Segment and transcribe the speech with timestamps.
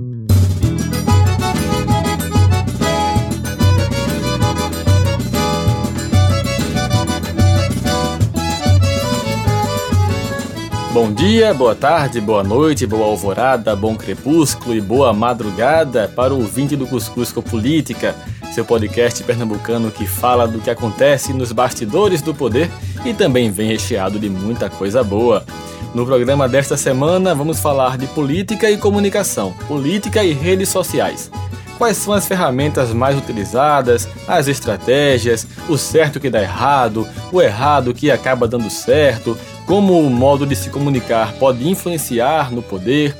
[0.00, 0.27] Mm.
[11.00, 16.38] Bom dia, boa tarde, boa noite, boa alvorada, bom crepúsculo e boa madrugada para o
[16.38, 18.16] ouvinte do Cuscuz com Política,
[18.52, 22.68] seu podcast pernambucano que fala do que acontece nos bastidores do poder
[23.04, 25.44] e também vem recheado de muita coisa boa.
[25.94, 31.30] No programa desta semana vamos falar de política e comunicação, política e redes sociais.
[31.78, 37.94] Quais são as ferramentas mais utilizadas, as estratégias, o certo que dá errado, o errado
[37.94, 43.14] que acaba dando certo, como o modo de se comunicar pode influenciar no poder,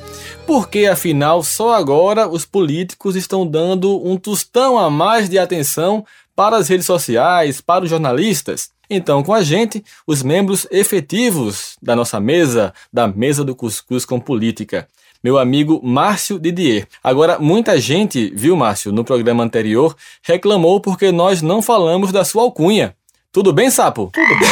[0.47, 6.03] porque afinal só agora os políticos estão dando um tostão a mais de atenção
[6.35, 8.71] para as redes sociais, para os jornalistas.
[8.89, 14.19] Então, com a gente, os membros efetivos da nossa mesa, da mesa do Cuscuz com
[14.19, 14.87] Política.
[15.23, 16.87] Meu amigo Márcio Didier.
[17.03, 22.41] Agora, muita gente, viu, Márcio, no programa anterior, reclamou porque nós não falamos da sua
[22.41, 22.95] alcunha.
[23.31, 24.09] Tudo bem, Sapo?
[24.11, 24.49] Tudo bem.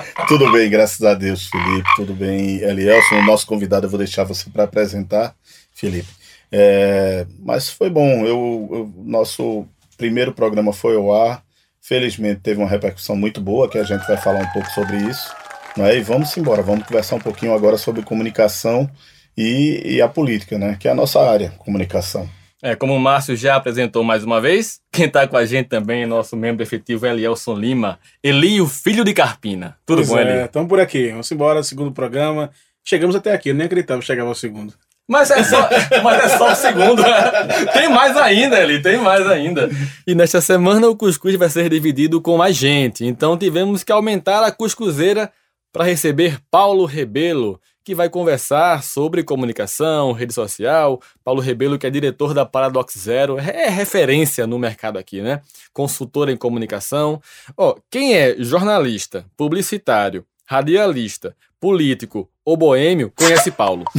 [0.26, 1.88] Tudo bem, graças a Deus, Felipe.
[1.96, 3.22] Tudo bem, Elielson.
[3.22, 5.34] Nosso convidado eu vou deixar você para apresentar,
[5.74, 6.08] Felipe.
[6.50, 8.24] É, mas foi bom.
[8.24, 9.66] Eu, eu, nosso
[9.98, 11.42] primeiro programa foi ao ar.
[11.80, 15.30] Felizmente teve uma repercussão muito boa, que a gente vai falar um pouco sobre isso.
[15.76, 15.98] Né?
[15.98, 18.88] E vamos embora, vamos conversar um pouquinho agora sobre comunicação
[19.36, 20.76] e, e a política, né?
[20.80, 22.28] que é a nossa área, comunicação.
[22.64, 26.04] É, como o Márcio já apresentou mais uma vez, quem está com a gente também
[26.04, 27.98] é nosso membro efetivo, Elielson Lima.
[28.22, 29.76] Eli, o filho de Carpina.
[29.84, 30.44] Tudo pois bom, é, Eli?
[30.46, 31.10] Estamos por aqui.
[31.10, 32.50] Vamos embora, segundo programa.
[32.82, 34.72] Chegamos até aqui, eu nem acreditava que chegava ao segundo.
[35.06, 35.68] Mas é só,
[36.02, 37.02] mas é só o segundo.
[37.74, 39.68] tem mais ainda, Eli, tem mais ainda.
[40.06, 43.04] E nesta semana o cuscuz vai ser dividido com mais gente.
[43.04, 45.30] Então tivemos que aumentar a cuscuzeira
[45.70, 51.00] para receber Paulo Rebelo, que vai conversar sobre comunicação, rede social.
[51.22, 55.42] Paulo Rebelo, que é diretor da Paradox Zero, é referência no mercado aqui, né?
[55.72, 57.20] Consultor em comunicação.
[57.56, 63.84] Ó, quem é jornalista, publicitário, radialista, político ou boêmio, conhece Paulo.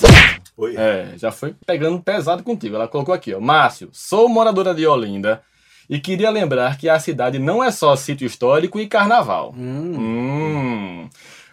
[0.56, 0.76] Oi.
[0.78, 2.76] É, já foi pegando pesado contigo.
[2.76, 3.40] Ela colocou aqui, ó.
[3.40, 5.42] Márcio, sou moradora de Olinda
[5.92, 9.54] e queria lembrar que a cidade não é só sítio histórico e carnaval.
[9.54, 9.94] Hum.
[9.98, 11.10] Hum.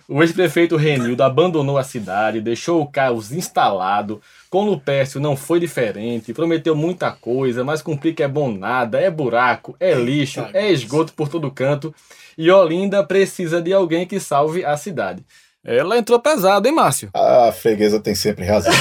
[0.07, 4.21] O ex-prefeito Renildo abandonou a cidade, deixou o caos instalado.
[4.49, 9.11] Com Lupércio não foi diferente, prometeu muita coisa, mas cumprir que é bom nada, é
[9.11, 11.93] buraco, é lixo, é esgoto por todo canto.
[12.37, 15.21] E Olinda precisa de alguém que salve a cidade.
[15.65, 17.09] Ela entrou pesado, hein, Márcio?
[17.13, 18.71] A freguesa tem sempre razão.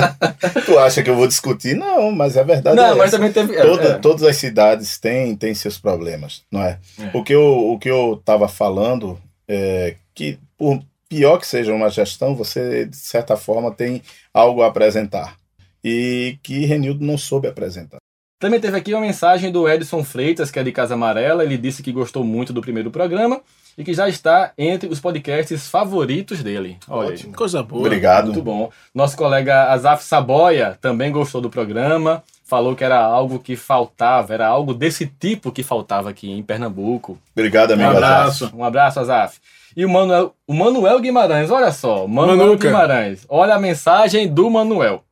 [0.64, 1.74] tu acha que eu vou discutir?
[1.76, 2.76] Não, mas é verdade.
[2.76, 3.16] Não, é mas essa.
[3.18, 3.54] também teve.
[3.60, 6.78] Toda- é, Todas as cidades têm, têm seus problemas, não é?
[6.98, 7.10] É.
[7.12, 11.90] O que eu o que eu estava falando é que, por pior que seja uma
[11.90, 14.02] gestão, você, de certa forma, tem
[14.32, 15.36] algo a apresentar.
[15.84, 17.98] E que Renildo não soube apresentar.
[18.40, 21.44] Também teve aqui uma mensagem do Edson Freitas, que é de Casa Amarela.
[21.44, 23.42] Ele disse que gostou muito do primeiro programa
[23.76, 26.78] e que já está entre os podcasts favoritos dele.
[26.88, 27.10] Olha.
[27.10, 27.34] Ótimo.
[27.34, 27.80] Coisa boa.
[27.86, 28.26] Obrigado.
[28.26, 28.70] Muito bom.
[28.94, 32.22] Nosso colega Azaf Saboia também gostou do programa.
[32.46, 37.18] Falou que era algo que faltava, era algo desse tipo que faltava aqui em Pernambuco.
[37.34, 37.88] Obrigado, Um amigo.
[37.90, 38.04] Azaf.
[38.04, 39.38] abraço, um abraço, Azaf.
[39.76, 42.68] E o Manuel, o Manuel Guimarães, olha só, Manuel Manuca.
[42.68, 43.24] Guimarães.
[43.28, 45.02] Olha a mensagem do Manuel.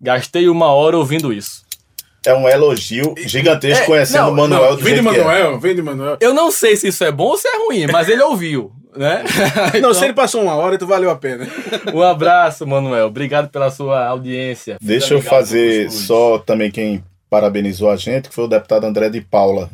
[0.00, 1.64] Gastei uma hora ouvindo isso.
[2.26, 5.02] É um elogio gigantesco É, conhecendo não, o Manuel Não, do vem de é.
[5.02, 6.16] Manuel, vem de Manuel.
[6.20, 9.22] Eu não sei se isso é bom ou se é ruim, mas ele ouviu, né?
[9.72, 11.46] Não, Então, se ele passou uma hora, então valeu a pena.
[11.94, 13.06] Um abraço, Manuel.
[13.06, 14.76] Obrigado pela sua audiência.
[14.80, 19.20] Deixa eu fazer só também quem parabenizou a gente, que foi o deputado André de
[19.20, 19.70] Paula.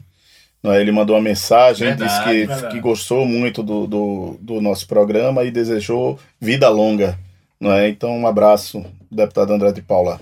[0.62, 0.80] Não é?
[0.80, 2.74] Ele mandou uma mensagem, Verdade, disse que, verdade.
[2.74, 7.18] que gostou muito do, do, do nosso programa e desejou vida longa.
[7.60, 7.88] Não é?
[7.88, 10.20] Então, um abraço, deputado André de Paula.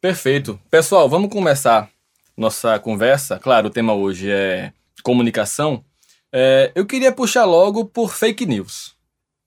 [0.00, 0.58] Perfeito.
[0.70, 1.90] Pessoal, vamos começar
[2.34, 3.38] nossa conversa.
[3.38, 5.84] Claro, o tema hoje é comunicação.
[6.32, 8.94] É, eu queria puxar logo por fake news.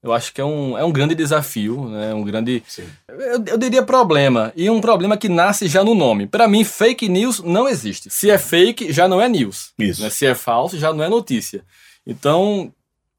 [0.00, 2.12] Eu acho que é um, é um grande desafio, né?
[2.12, 2.62] um grande,
[3.08, 6.26] eu, eu diria problema, e um problema que nasce já no nome.
[6.26, 8.10] Para mim, fake news não existe.
[8.10, 9.72] Se é fake, já não é news.
[9.78, 10.02] Isso.
[10.02, 10.10] né?
[10.10, 11.64] Se é falso, já não é notícia.
[12.06, 12.70] Então,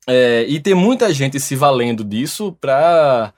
[0.08, 3.34] é, e tem muita gente se valendo disso para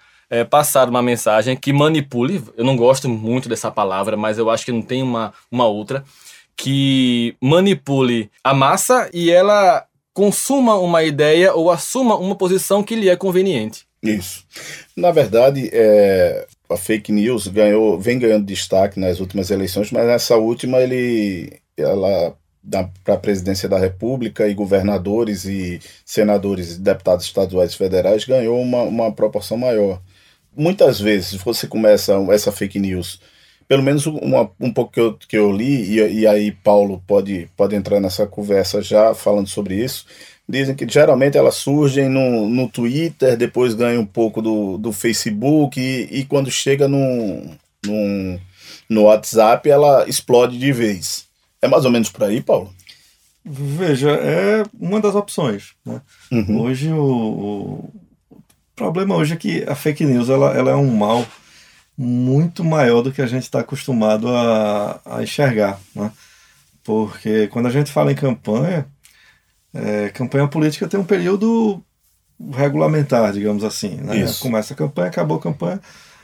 [0.49, 2.43] passar uma mensagem que manipule.
[2.55, 6.03] Eu não gosto muito dessa palavra, mas eu acho que não tem uma, uma outra
[6.55, 13.07] que manipule a massa e ela consuma uma ideia ou assuma uma posição que lhe
[13.07, 13.85] é conveniente.
[14.01, 14.43] Isso.
[14.95, 20.35] Na verdade, é, a fake news ganhou, vem ganhando destaque nas últimas eleições, mas nessa
[20.35, 22.35] última ele, ela
[23.03, 28.59] para a presidência da República e governadores e senadores e deputados estaduais e federais ganhou
[28.59, 30.01] uma, uma proporção maior.
[30.57, 33.19] Muitas vezes você começa essa fake news,
[33.67, 37.49] pelo menos uma, um pouco que eu, que eu li, e, e aí Paulo pode,
[37.55, 40.05] pode entrar nessa conversa já falando sobre isso,
[40.49, 45.77] Dizem que geralmente elas surgem no, no Twitter, depois ganham um pouco do, do Facebook
[45.77, 47.51] e, e quando chega no,
[47.85, 48.39] no,
[48.89, 51.25] no WhatsApp ela explode de vez.
[51.61, 52.73] É mais ou menos por aí, Paulo?
[53.43, 55.73] Veja, é uma das opções.
[55.85, 56.01] Né?
[56.31, 56.61] Uhum.
[56.61, 57.93] Hoje o, o
[58.77, 61.25] problema hoje é que a fake news ela, ela é um mal
[61.97, 65.79] muito maior do que a gente está acostumado a, a enxergar.
[65.95, 66.11] Né?
[66.83, 68.85] Porque quando a gente fala em campanha,
[69.73, 71.83] é, campanha política tem um período
[72.53, 73.95] regulamentar, digamos assim.
[73.95, 74.19] Né?
[74.39, 75.81] Começa a campanha, acabou a campanha.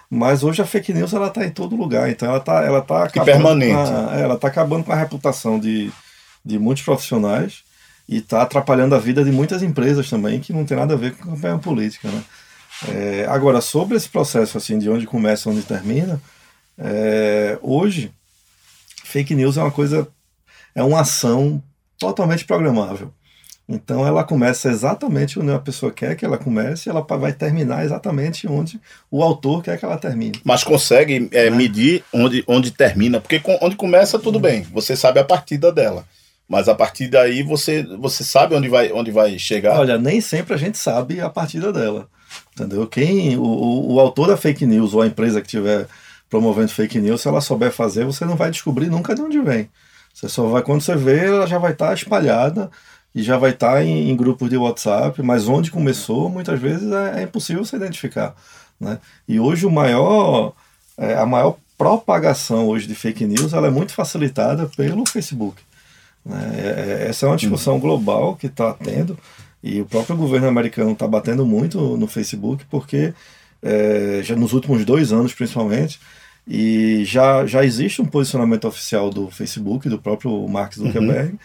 [0.10, 3.06] Mas hoje a fake news ela está em todo lugar, então ela está ela tá
[3.06, 3.74] acabando permanente.
[3.92, 5.92] a- é, ela tá acabando com a reputação de,
[6.46, 7.64] de muitos profissionais
[8.08, 11.16] e está atrapalhando a vida de muitas empresas também que não tem nada a ver
[11.16, 12.24] com campanha política, né?
[12.90, 16.22] É, agora sobre esse processo assim de onde começa, onde termina,
[16.78, 18.12] é, hoje
[19.04, 20.08] fake news é uma coisa
[20.76, 21.62] é uma ação
[21.98, 23.14] totalmente programável.
[23.68, 27.86] Então ela começa exatamente onde a pessoa quer que ela comece, e ela vai terminar
[27.86, 30.42] exatamente onde o autor quer que ela termine.
[30.44, 35.24] Mas consegue é, medir onde, onde termina, porque onde começa tudo bem, você sabe a
[35.24, 36.06] partida dela.
[36.48, 39.80] Mas a partir daí você, você sabe onde vai, onde vai chegar.
[39.80, 42.08] Olha, nem sempre a gente sabe a partida dela.
[42.54, 42.86] Entendeu?
[42.88, 45.88] Quem, o, o, o autor da fake news ou a empresa que estiver
[46.30, 49.70] promovendo fake news, se ela souber fazer, você não vai descobrir nunca de onde vem.
[50.14, 52.70] Você só vai, quando você vê, ela já vai estar espalhada
[53.16, 57.20] e já vai estar em, em grupos de WhatsApp, mas onde começou, muitas vezes é,
[57.20, 58.36] é impossível se identificar.
[58.80, 59.00] Né?
[59.28, 60.54] E hoje o maior,
[60.98, 65.62] é, a maior propagação hoje de fake news ela é muito facilitada pelo Facebook.
[66.26, 66.52] né?
[66.56, 69.18] É- é- Essa é uma discussão global que está tendo
[69.64, 73.14] e o próprio governo americano está batendo muito no Facebook porque
[73.62, 76.00] é, já nos últimos dois anos principalmente
[76.46, 81.40] e já, já existe um posicionamento oficial do Facebook do próprio Mark Zuckerberg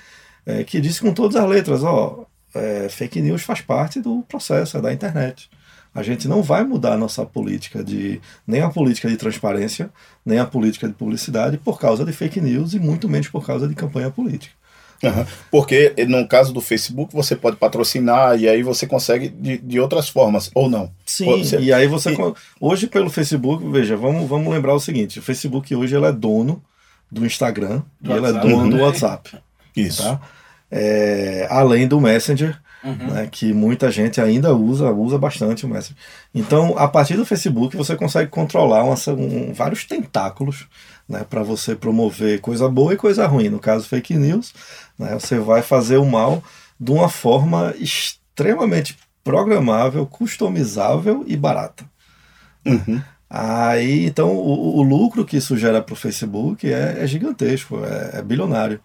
[0.44, 4.78] é, que diz com todas as letras ó é, fake news faz parte do processo
[4.78, 5.48] é da internet.
[5.94, 9.90] A gente não vai mudar a nossa política de nem a política de transparência
[10.24, 13.68] nem a política de publicidade por causa de fake news e muito menos por causa
[13.68, 14.54] de campanha política
[15.50, 20.08] Porque no caso do Facebook você pode patrocinar e aí você consegue de, de outras
[20.08, 20.90] formas, ou não.
[21.06, 22.12] Sim, Você- e aí você.
[22.12, 26.12] e- Hoje, pelo Facebook, veja, vamos, vamos lembrar o seguinte: o Facebook hoje ele é
[26.12, 26.62] dono
[27.10, 28.82] do Instagram Do e ele é WhatsApp, dono do né?
[28.82, 29.30] WhatsApp.
[29.76, 30.02] Isso.
[30.02, 30.20] Tá?
[30.70, 32.94] É, além do Messenger, Uhum.
[33.12, 35.96] né, que muita gente ainda usa, usa bastante o Messenger.
[36.34, 40.66] Então, a partir do Facebook, você consegue controlar uma, um- vários tentáculos
[41.08, 43.48] né, para você promover coisa boa e coisa ruim.
[43.48, 44.52] No caso, fake news,
[44.98, 46.42] né, você vai fazer o mal
[46.78, 51.84] de uma forma extremamente programável, customizável e barata.
[52.64, 53.00] Uhum.
[53.30, 58.18] Aí, então, o, o lucro que isso gera para o Facebook é, é gigantesco, é,
[58.18, 58.80] é bilionário.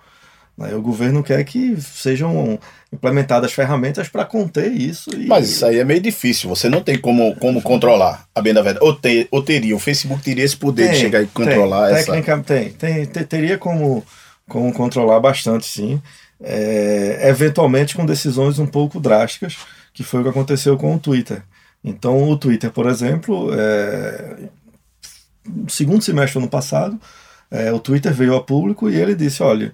[0.58, 0.74] Né?
[0.76, 2.60] O governo quer que sejam
[2.92, 5.10] implementadas ferramentas para conter isso.
[5.16, 8.54] E, Mas isso aí é meio difícil, você não tem como, como controlar, a bem
[8.54, 8.86] da verdade.
[8.86, 11.96] Ou, te- ou teria, o Facebook teria esse poder de Tem, chegar e controlar tem,
[11.98, 12.06] essa.
[12.12, 14.06] Técnica, tem, tem, te- teria como,
[14.48, 16.02] como controlar bastante, sim.
[16.46, 19.58] É, eventualmente com decisões um pouco drásticas,
[19.94, 21.42] que foi o que aconteceu com o Twitter.
[21.84, 24.50] Então, o Twitter, por exemplo, é,
[25.68, 27.00] segundo semestre do ano passado,
[27.52, 29.74] é, o Twitter veio a público e ele disse: olha,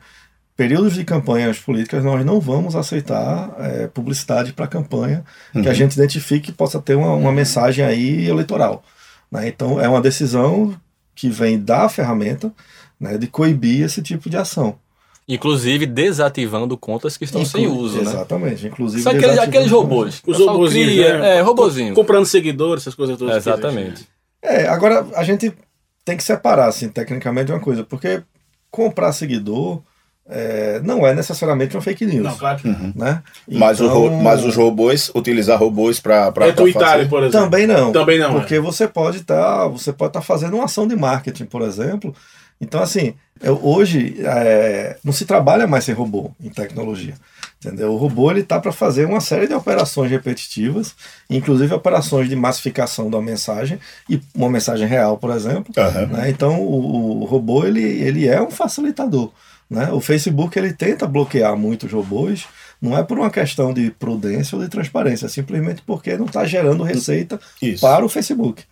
[0.60, 5.24] períodos de campanhas políticas nós não vamos aceitar é, publicidade para campanha
[5.56, 5.62] uhum.
[5.62, 5.78] que a uhum.
[5.78, 8.84] gente identifique que possa ter uma, uma mensagem aí eleitoral.
[9.32, 9.48] Né?
[9.48, 10.76] Então é uma decisão
[11.16, 12.54] que vem da ferramenta
[13.00, 14.78] né, de coibir esse tipo de ação.
[15.26, 18.12] Inclusive desativando contas que estão Inclu sem uso, exatamente, né?
[18.12, 18.68] Exatamente.
[18.68, 19.04] Inclusive.
[19.04, 20.22] Só aqueles, aqueles robôs.
[20.28, 20.94] Os robôzinhos.
[20.94, 21.38] Né?
[21.38, 21.96] É, robôzinho.
[21.96, 23.38] Comprando seguidores, essas coisas todas.
[23.38, 24.06] Exatamente.
[24.42, 25.54] É, agora a gente
[26.04, 28.24] tem que separar, assim, tecnicamente uma coisa, porque
[28.70, 29.82] comprar seguidor
[30.30, 32.24] é, não é necessariamente uma fake news.
[32.24, 32.60] Não, claro.
[32.64, 32.94] Uhum.
[32.96, 33.22] Né?
[33.48, 36.32] Mas, então, o, mas os robôs, utilizar robôs para.
[36.40, 37.46] Retweetar, por exemplo.
[37.46, 37.92] Também não.
[37.92, 38.34] Também não.
[38.34, 38.60] Porque é.
[38.60, 39.36] você pode estar.
[39.36, 42.14] Tá, você pode estar tá fazendo uma ação de marketing, por exemplo,
[42.62, 47.14] então, assim, eu, hoje é, não se trabalha mais sem robô em tecnologia.
[47.64, 47.92] Entendeu?
[47.92, 50.96] O robô ele está para fazer uma série de operações repetitivas,
[51.30, 55.74] inclusive operações de massificação da mensagem e uma mensagem real, por exemplo.
[55.76, 56.08] Uhum.
[56.08, 56.30] Né?
[56.30, 59.32] Então, o, o, robô ele, ele é um facilitador.
[59.70, 59.92] Né?
[59.92, 62.48] O Facebook ele tenta bloquear muitos robôs,
[62.82, 66.46] não é por uma questão de prudência ou de transparência, é simplesmente porque não está
[66.46, 67.82] gerando receita Isso.
[67.82, 68.64] para o Facebook.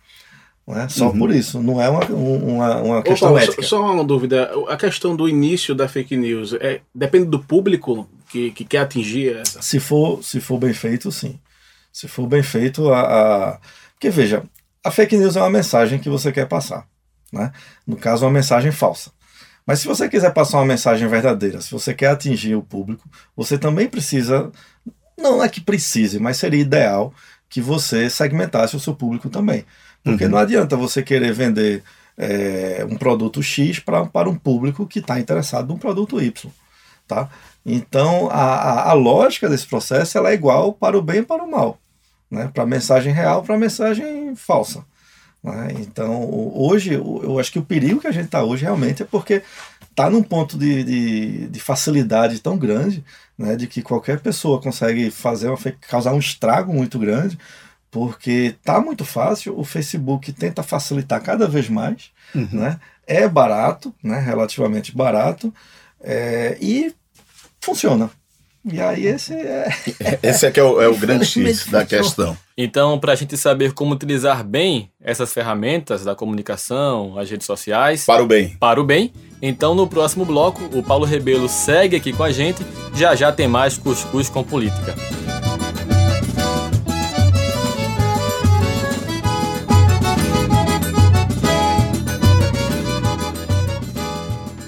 [0.66, 0.86] Né?
[0.90, 1.18] Só uhum.
[1.18, 3.62] por isso, não é uma, uma, uma questão Opa, ética.
[3.62, 8.06] Só, só uma dúvida, a questão do início da fake news, é, depende do público
[8.30, 9.62] que, que quer atingir essa?
[9.62, 11.38] Se for, se for bem feito, sim.
[11.90, 13.58] Se for bem feito, a, a...
[13.94, 14.42] Porque veja,
[14.84, 16.86] a fake news é uma mensagem que você quer passar.
[17.32, 17.50] Né?
[17.86, 19.10] No caso, uma mensagem falsa.
[19.68, 23.06] Mas se você quiser passar uma mensagem verdadeira, se você quer atingir o público,
[23.36, 24.50] você também precisa,
[25.14, 27.12] não é que precise, mas seria ideal
[27.50, 29.66] que você segmentasse o seu público também.
[30.02, 30.30] Porque uhum.
[30.30, 31.82] não adianta você querer vender
[32.16, 36.50] é, um produto X pra, para um público que está interessado num produto Y.
[37.06, 37.28] Tá?
[37.64, 41.44] Então, a, a, a, lógica desse processo ela é igual para o bem e para
[41.44, 41.78] o mal.
[42.30, 42.50] Né?
[42.54, 44.82] Para a mensagem real, para a mensagem falsa.
[45.42, 45.74] Né?
[45.80, 49.42] Então, hoje, eu acho que o perigo que a gente está hoje realmente é porque
[49.90, 53.04] está num ponto de, de, de, facilidade tão grande,
[53.36, 57.38] né, de que qualquer pessoa consegue fazer uma, causar um estrago muito grande,
[57.90, 62.48] porque tá muito fácil, o Facebook tenta facilitar cada vez mais, uhum.
[62.52, 62.78] né?
[63.06, 64.20] É barato, né?
[64.20, 65.52] Relativamente barato,
[66.00, 66.94] é, e
[67.60, 68.10] funciona.
[68.70, 69.68] E aí esse é.
[70.22, 72.36] Esse é que é o, é o grande X da questão.
[72.56, 78.04] Então, para a gente saber como utilizar bem essas ferramentas da comunicação, as redes sociais.
[78.04, 78.56] Para o bem.
[78.58, 79.12] Para o bem.
[79.40, 82.64] Então, no próximo bloco, o Paulo Rebelo segue aqui com a gente.
[82.94, 84.94] Já já tem mais Cuscuz com Política.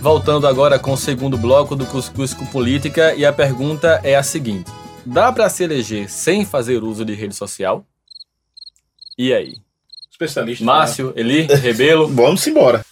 [0.01, 4.23] Voltando agora com o segundo bloco do Cuscuz com Política e a pergunta é a
[4.23, 4.71] seguinte:
[5.05, 7.85] dá para se eleger sem fazer uso de rede social?
[9.19, 9.57] E aí?
[10.11, 10.65] Especialista.
[10.65, 11.13] Márcio, né?
[11.17, 12.09] Eli, Rebelo.
[12.17, 12.83] Vamos embora.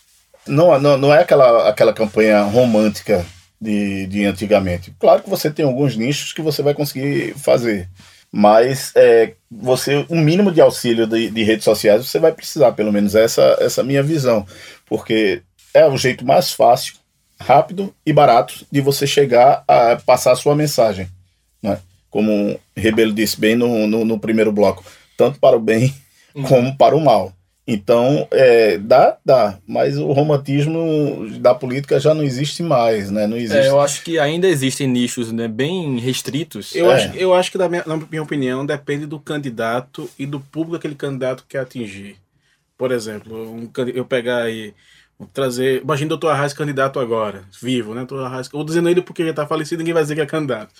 [0.47, 3.25] Não, não, não é aquela, aquela campanha romântica
[3.59, 4.95] de, de antigamente.
[4.99, 7.89] Claro que você tem alguns nichos que você vai conseguir fazer.
[8.31, 12.93] Mas é, você, um mínimo de auxílio de, de redes sociais você vai precisar, pelo
[12.93, 14.47] menos essa, essa minha visão.
[14.85, 15.43] Porque
[15.75, 16.95] é o jeito mais fácil,
[17.41, 21.09] rápido e barato de você chegar a passar a sua mensagem.
[21.63, 21.79] Né?
[22.11, 24.85] Como o Rebelo disse bem no, no, no primeiro bloco,
[25.17, 25.95] tanto para o bem
[26.35, 26.43] uhum.
[26.45, 27.33] como para o mal.
[27.71, 33.27] Então, é, dá, dá, mas o romantismo da política já não existe mais, né?
[33.27, 33.59] Não existe.
[33.59, 36.75] É, eu acho que ainda existem nichos né, bem restritos.
[36.75, 36.95] Eu, é.
[36.95, 40.77] acho, eu acho que, minha, na minha opinião, depende do candidato e do público que
[40.79, 42.17] aquele candidato quer atingir.
[42.79, 44.73] Por exemplo, um, eu pegar aí
[45.19, 45.83] Vou trazer.
[45.83, 48.05] Imagina o doutor Arraes candidato agora, vivo, né?
[48.05, 50.73] Doutor Arraes, vou dizendo ele porque já está falecido, ninguém vai dizer que é candidato.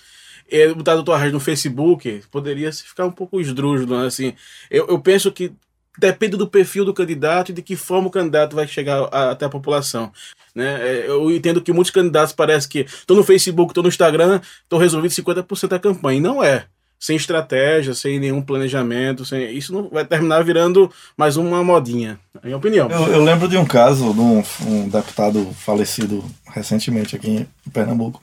[0.49, 4.07] E botar o doutor Arraes no Facebook poderia ficar um pouco esdrúxulo, né?
[4.07, 4.33] assim.
[4.71, 5.51] Eu, eu penso que
[5.97, 9.45] depende do perfil do candidato e de que forma o candidato vai chegar a, até
[9.45, 10.11] a população.
[10.55, 10.79] Né?
[10.81, 14.79] É, eu entendo que muitos candidatos parece que estão no Facebook, estão no Instagram, estão
[14.79, 16.17] resolvidos 50% da campanha.
[16.17, 16.65] E não é
[16.99, 22.41] sem estratégia, sem nenhum planejamento, sem isso não vai terminar virando mais uma modinha, na
[22.43, 22.91] minha opinião.
[22.91, 28.21] Eu, eu lembro de um caso de um, um, deputado falecido recentemente aqui em Pernambuco,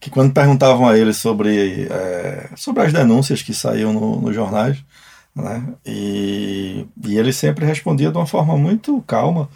[0.00, 4.78] que quando perguntavam a ele sobre, é, sobre as denúncias que saíam nos no jornais,
[5.34, 9.48] né, e, e ele sempre respondia de uma forma muito calma,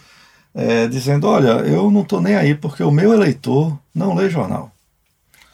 [0.55, 4.71] é, dizendo, olha, eu não estou nem aí porque o meu eleitor não lê jornal.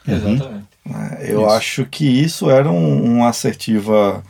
[0.07, 0.45] Exatamente.
[0.45, 0.63] Né?
[1.21, 1.51] Eu isso.
[1.51, 4.23] acho que isso era um, uma assertiva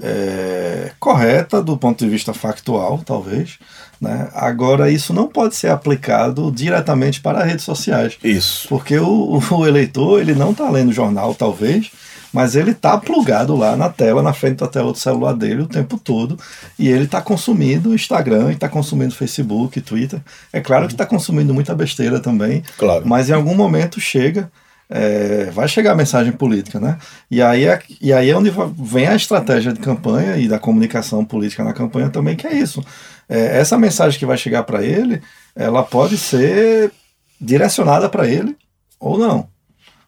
[0.00, 3.58] é, correta do ponto de vista factual, talvez.
[4.00, 4.28] Né?
[4.34, 8.18] Agora, isso não pode ser aplicado diretamente para redes sociais.
[8.22, 8.68] Isso.
[8.68, 11.90] Porque o, o eleitor ele não está lendo jornal, talvez,
[12.32, 15.68] mas ele tá plugado lá na tela, na frente da tela do celular dele o
[15.68, 16.36] tempo todo,
[16.78, 20.18] e ele tá consumindo Instagram, e tá consumindo Facebook, Twitter.
[20.52, 23.02] É claro que tá consumindo muita besteira também, Claro.
[23.06, 24.50] mas em algum momento chega,
[24.88, 26.98] é, vai chegar a mensagem política, né?
[27.30, 31.24] E aí, é, e aí é onde vem a estratégia de campanha e da comunicação
[31.24, 32.84] política na campanha também, que é isso.
[33.28, 35.22] É, essa mensagem que vai chegar para ele,
[35.56, 36.92] ela pode ser
[37.40, 38.56] direcionada para ele
[39.00, 39.48] ou não,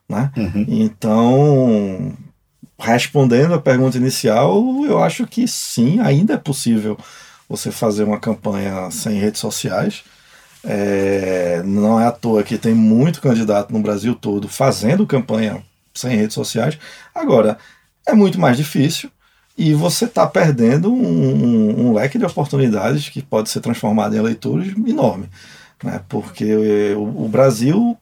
[0.08, 0.30] né?
[0.36, 0.66] Uhum.
[0.68, 2.12] Então,
[2.78, 6.98] respondendo a pergunta inicial, eu acho que sim, ainda é possível
[7.48, 10.04] você fazer uma campanha sem redes sociais.
[10.66, 16.16] É, não é à toa que tem muito candidato no Brasil todo fazendo campanha sem
[16.16, 16.78] redes sociais.
[17.14, 17.58] Agora,
[18.06, 19.10] é muito mais difícil
[19.56, 24.18] e você está perdendo um, um- um leque de oportunidades que pode ser transformado em
[24.18, 25.28] eleitores enorme.
[25.82, 26.00] Né?
[26.08, 26.54] Porque
[26.96, 27.96] o, o Brasil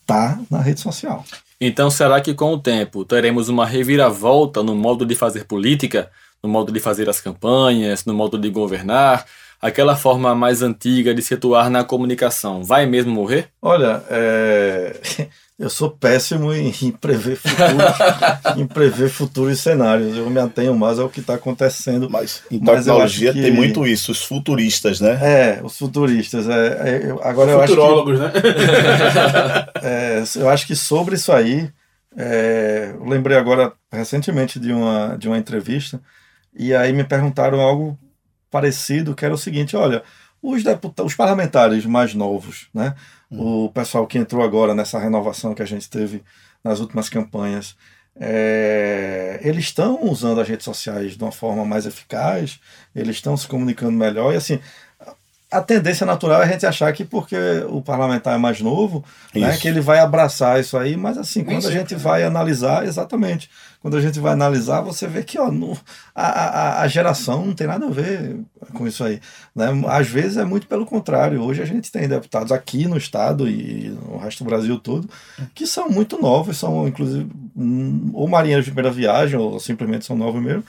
[0.00, 1.24] está na rede social.
[1.60, 6.10] Então, será que com o tempo teremos uma reviravolta no modo de fazer política,
[6.42, 9.24] no modo de fazer as campanhas, no modo de governar?
[9.60, 13.48] Aquela forma mais antiga de se atuar na comunicação vai mesmo morrer?
[13.60, 14.94] Olha, é,
[15.58, 17.96] eu sou péssimo em, em prever futuros,
[18.56, 20.16] em prever futuros cenários.
[20.16, 22.08] Eu me atenho mais ao que está acontecendo.
[22.10, 25.18] Mas em Mas tecnologia que- tem muito isso, os futuristas, né?
[25.22, 26.46] É, os futuristas.
[26.48, 26.66] É,
[27.06, 28.32] é, eu- agora eu acho, que, Futurólogos, né?
[29.82, 31.70] é, eu acho que sobre isso aí,
[32.16, 36.00] é, eu lembrei agora recentemente de uma, de uma entrevista,
[36.54, 37.98] e aí me perguntaram algo
[38.56, 40.02] parecido, que era o seguinte: olha,
[40.42, 42.94] os, deputados, os parlamentares mais novos, né?
[43.30, 46.22] O pessoal que entrou agora nessa renovação que a gente teve
[46.64, 47.76] nas últimas campanhas,
[48.18, 52.58] é, eles estão usando as redes sociais de uma forma mais eficaz,
[52.94, 54.58] eles estão se comunicando melhor, e assim,
[55.56, 57.36] a tendência natural é a gente achar que porque
[57.68, 59.60] o parlamentar é mais novo, né, Isso.
[59.60, 63.50] que ele vai abraçar isso aí, mas assim, quando a sempre, gente vai analisar, exatamente,
[63.80, 65.78] quando a gente vai analisar, você vê que ó, no-
[66.14, 68.40] a, a, a geração não tem nada a ver
[68.74, 69.20] com isso aí.
[69.54, 69.66] Né?
[69.88, 71.40] Às vezes é muito pelo contrário.
[71.40, 75.08] Hoje a gente tem deputados aqui no estado e no resto do Brasil todo
[75.54, 80.16] que são muito novos, são inclusive hum, ou marinheiros de primeira viagem ou simplesmente são
[80.16, 80.64] novos mesmo,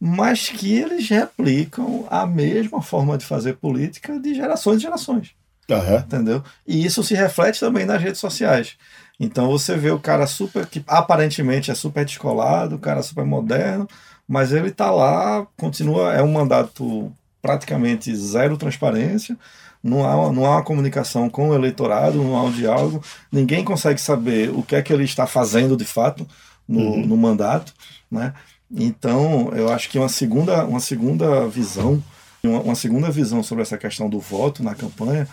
[0.00, 5.34] mas que eles replicam a mesma forma de fazer política de gerações e gerações
[5.70, 5.98] Aham.
[5.98, 6.42] entendeu?
[6.66, 8.76] E isso se reflete também nas redes sociais.
[9.20, 13.86] Então você vê o cara super, que aparentemente é super descolado, o cara super moderno,
[14.26, 19.36] mas ele tá lá, continua, é um mandato praticamente zero transparência,
[19.82, 24.00] não há, não há uma comunicação com o eleitorado, não há um diálogo, ninguém consegue
[24.00, 26.26] saber o que é que ele está fazendo de fato
[26.66, 27.06] no, Uhum.
[27.06, 27.72] no mandato,
[28.10, 28.34] né?
[28.70, 32.02] Então, eu acho que uma segunda, uma segunda visão,
[32.42, 35.26] uma, uma segunda visão sobre essa questão do voto na campanha,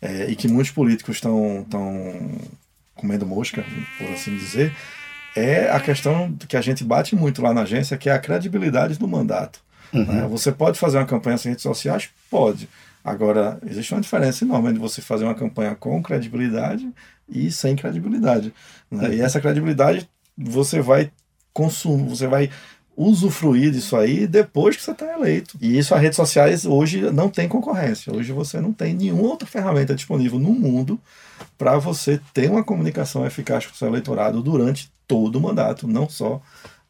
[0.00, 1.66] é, e que muitos políticos estão
[2.94, 3.64] comendo mosca,
[3.98, 4.74] por assim dizer,
[5.34, 8.98] é a questão que a gente bate muito lá na agência, que é a credibilidade
[8.98, 9.60] do mandato.
[9.92, 10.04] Uhum.
[10.04, 10.26] né?
[10.28, 12.10] Você pode fazer uma campanha sem redes sociais?
[12.30, 12.68] Pode.
[13.04, 16.88] Agora, existe uma diferença enorme entre você fazer uma campanha com credibilidade
[17.28, 18.52] e sem credibilidade.
[18.90, 19.14] né?
[19.14, 21.10] E essa credibilidade você vai
[21.52, 22.50] consumir, você vai
[22.96, 25.56] usufruir disso aí depois que você está eleito.
[25.60, 28.14] E isso as redes sociais hoje não tem concorrência.
[28.14, 31.00] Hoje você não tem nenhuma outra ferramenta disponível no mundo
[31.56, 36.08] para você ter uma comunicação eficaz com o seu eleitorado durante todo o mandato, não
[36.08, 36.40] só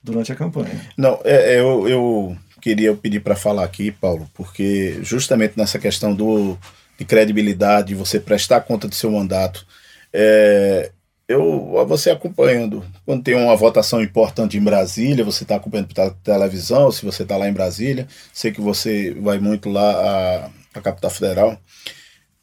[0.03, 0.81] durante a campanha.
[0.97, 6.15] Não, é, é, eu, eu queria pedir para falar aqui, Paulo, porque justamente nessa questão
[6.15, 6.59] do,
[6.99, 9.67] de credibilidade, você prestar conta do seu mandato,
[10.13, 10.91] é,
[11.29, 16.91] eu você acompanhando, quando tem uma votação importante em Brasília, você está acompanhando pela televisão,
[16.91, 21.11] se você está lá em Brasília, sei que você vai muito lá à, à capital
[21.11, 21.59] federal,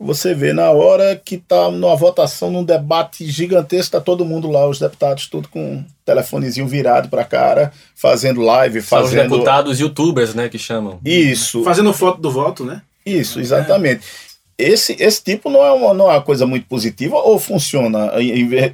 [0.02, 4.65] você vê na hora que está numa votação, num debate gigantesco, está todo mundo lá,
[4.65, 9.30] os deputados, tudo com um telefonezinho virado para a cara, fazendo live, São os fazendo.
[9.32, 11.02] deputados youtubers, né, que chamam.
[11.04, 12.82] Isso, Fazendo foto do voto, né?
[13.06, 14.06] isso, exatamente.
[14.62, 18.12] Esse, esse tipo não é, uma, não é uma coisa muito positiva ou funciona?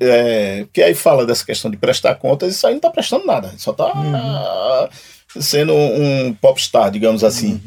[0.02, 3.54] É, porque aí fala dessa questão de prestar contas, isso aí não está prestando nada,
[3.58, 4.90] só está
[5.40, 7.62] sendo um popstar, digamos assim.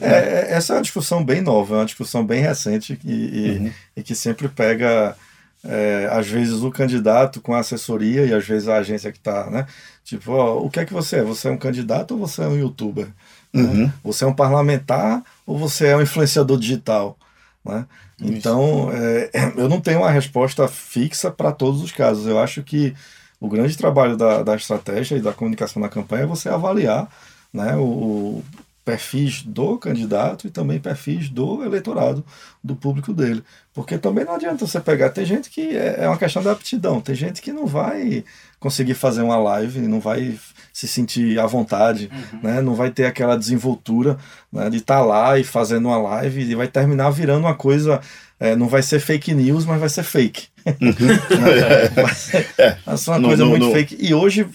[0.00, 3.72] É, essa é uma discussão bem nova, é uma discussão bem recente e, e- Uhum.
[3.98, 5.14] e que sempre pega,
[5.62, 9.50] é, às vezes, o candidato com a assessoria e às vezes a agência que está,
[9.50, 9.66] né?
[10.04, 11.22] Tipo, ó, o que é que você é?
[11.22, 13.06] Você é um candidato ou você é um youtuber?
[13.52, 13.62] né?
[13.62, 13.92] Uhum.
[14.02, 17.16] Você é um parlamentar ou você é um influenciador digital?
[17.64, 17.86] Né?
[18.20, 22.26] Então, é, eu não tenho uma resposta fixa para todos os casos.
[22.26, 22.94] Eu acho que
[23.40, 27.08] o grande trabalho da, da estratégia e da comunicação na campanha é você avaliar
[27.52, 28.42] né, o-
[28.90, 32.24] perfis do candidato e também perfis do eleitorado,
[32.62, 33.42] do público dele.
[33.72, 35.10] Porque também não adianta você pegar.
[35.10, 38.24] Tem gente que é, é uma questão da aptidão, tem gente que não vai
[38.58, 40.36] conseguir fazer uma live, não vai
[40.72, 42.40] se sentir à vontade, uhum.
[42.42, 42.60] né?
[42.60, 44.18] não vai ter aquela desenvoltura
[44.52, 44.68] né?
[44.68, 48.00] de estar tá lá e fazendo uma live e vai terminar virando uma coisa.
[48.38, 50.48] É, não vai ser fake news, mas vai ser fake.
[50.66, 50.92] Uhum.
[51.94, 52.46] vai ser,
[52.84, 53.72] vai ser uma no, coisa no, muito no...
[53.72, 53.96] fake.
[54.00, 54.48] E hoje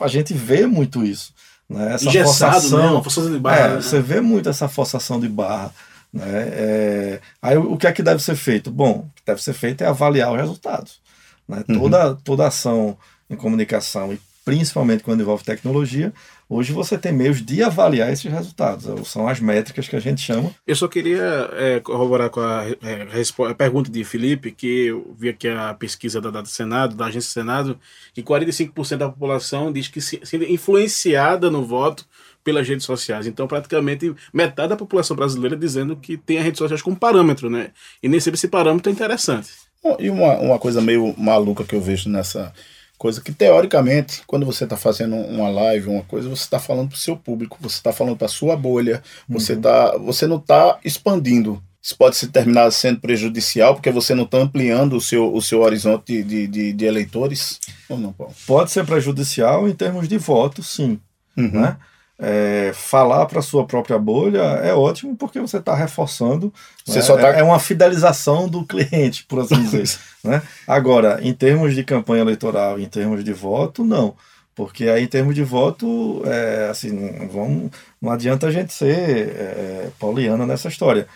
[0.00, 1.34] a gente vê muito isso.
[1.68, 1.94] Né?
[1.94, 3.02] Essa Engessado, forçação, né?
[3.02, 3.58] forçação de barra.
[3.58, 3.82] É, né?
[3.82, 5.72] Você vê muito essa forçação de barra.
[6.12, 6.24] Né?
[6.24, 8.70] É, aí o que é que deve ser feito?
[8.70, 11.00] Bom, o que deve ser feito é avaliar os resultados.
[11.48, 11.64] Né?
[11.68, 11.80] Uhum.
[11.80, 12.96] Toda, toda ação
[13.28, 16.12] em comunicação e principalmente quando envolve tecnologia,
[16.48, 19.08] hoje você tem meios de avaliar esses resultados.
[19.08, 20.50] São as métricas que a gente chama.
[20.66, 25.28] Eu só queria é, corroborar com a, é, a, pergunta de Felipe, que eu vi
[25.28, 27.78] aqui a pesquisa da, da Senado, da Agência Senado,
[28.14, 32.06] que 45% da população diz que se, se influenciada no voto
[32.46, 33.26] pelas redes sociais.
[33.26, 37.72] Então, praticamente metade da população brasileira dizendo que tem as redes sociais como parâmetro, né?
[38.00, 39.50] E nem sempre esse parâmetro é interessante.
[39.98, 42.52] E uma, uma coisa meio maluca que eu vejo nessa
[42.98, 46.96] Coisa que, teoricamente, quando você está fazendo uma live, uma coisa, você está falando para
[46.96, 49.38] o seu público, você está falando para a sua bolha, uhum.
[49.38, 51.62] você, tá, você não está expandindo.
[51.82, 55.60] Isso pode se terminar sendo prejudicial, porque você não está ampliando o seu, o seu
[55.60, 57.60] horizonte de, de, de eleitores?
[57.88, 58.34] Ou não, Paulo?
[58.46, 60.98] Pode ser prejudicial em termos de voto, sim.
[61.36, 61.60] Uhum.
[61.60, 61.76] Né?
[62.18, 66.52] É, falar para sua própria bolha é ótimo porque você está reforçando.
[66.84, 67.04] Você né?
[67.04, 67.36] só tá...
[67.36, 69.98] é, é uma fidelização do cliente, por assim dizer.
[70.24, 70.42] né?
[70.66, 74.14] Agora, em termos de campanha eleitoral, em termos de voto, não.
[74.54, 78.96] Porque aí, em termos de voto, é, assim, não, vamos, não adianta a gente ser
[78.96, 81.06] é, pauliana nessa história.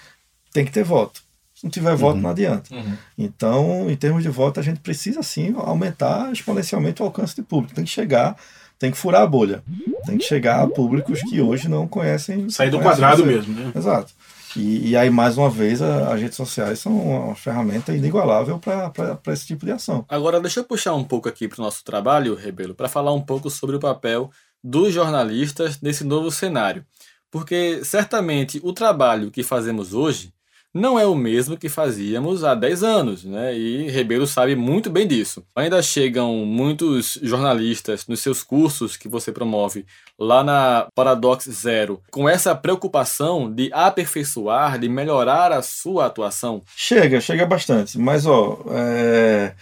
[0.52, 1.22] Tem que ter voto.
[1.54, 2.22] Se não tiver voto, uhum.
[2.22, 2.74] não adianta.
[2.74, 2.96] Uhum.
[3.16, 7.74] Então, em termos de voto, a gente precisa sim aumentar exponencialmente o alcance de público.
[7.74, 8.36] Tem que chegar
[8.80, 9.62] tem que furar a bolha.
[10.06, 12.48] Tem que chegar a públicos que hoje não conhecem.
[12.48, 13.70] Sair do quadrado mesmo, né?
[13.76, 14.14] Exato.
[14.56, 19.32] E, e, aí, mais uma vez, a, as redes sociais são uma ferramenta inigualável para
[19.32, 20.04] esse tipo de ação.
[20.08, 23.20] Agora, deixa eu puxar um pouco aqui para o nosso trabalho, Rebelo, para falar um
[23.20, 24.30] pouco sobre o papel
[24.64, 26.84] dos jornalistas nesse novo cenário.
[27.30, 30.32] Porque certamente o trabalho que fazemos hoje
[30.72, 33.56] não é o mesmo que fazíamos há 10 anos, né?
[33.56, 35.44] E Ribeiro sabe muito bem disso.
[35.54, 39.84] Ainda chegam muitos jornalistas nos seus cursos que você promove
[40.16, 46.62] lá na Paradox Zero com essa preocupação de aperfeiçoar, de melhorar a sua atuação?
[46.76, 47.98] Chega, chega bastante.
[47.98, 49.54] Mas, ó, é...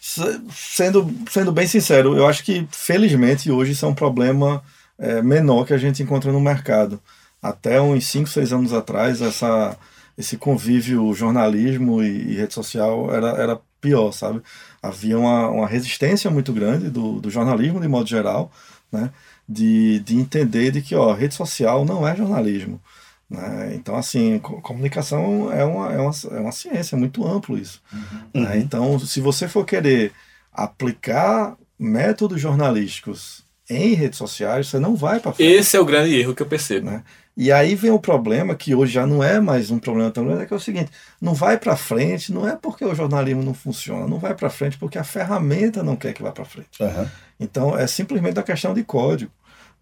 [0.00, 4.62] sendo, sendo bem sincero, eu acho que felizmente hoje isso é um problema
[4.98, 7.00] é, menor que a gente encontra no mercado.
[7.42, 9.76] Até uns 5, 6 anos atrás, essa
[10.16, 14.42] esse convívio jornalismo e, e, rede social era, era pior, sabe?
[14.82, 18.50] Havia uma, uma resistência muito grande do, do jornalismo de modo geral,
[18.90, 19.10] né?
[19.48, 22.80] De, de entender de que ó, rede social não é jornalismo.
[23.28, 23.74] Né?
[23.74, 27.82] Então, assim, comunicação é uma, é, uma, é uma ciência, é muito amplo isso.
[27.92, 28.42] Uhum.
[28.42, 28.58] Né?
[28.58, 30.12] Então, se você for querer
[30.52, 35.52] aplicar métodos jornalísticos em redes sociais, você não vai para frente.
[35.52, 36.86] Esse é o grande erro que eu percebo.
[36.86, 37.02] Né?
[37.36, 40.44] E aí vem o problema, que hoje já não é mais um problema tão grande,
[40.44, 43.52] é que é o seguinte: não vai para frente, não é porque o jornalismo não
[43.52, 46.82] funciona, não vai para frente porque a ferramenta não quer que vá para frente.
[46.82, 47.06] Uhum.
[47.38, 49.30] Então é simplesmente a questão de código.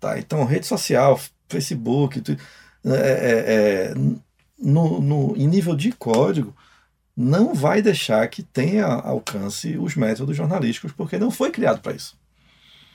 [0.01, 0.19] Tá?
[0.19, 2.37] Então, rede social, Facebook, tu,
[2.85, 3.95] é, é, é,
[4.59, 6.55] no, no, em nível de código,
[7.17, 12.19] não vai deixar que tenha alcance os métodos jornalísticos, porque não foi criado para isso.